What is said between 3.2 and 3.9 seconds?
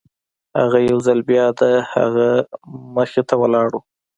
ته ولاړ و.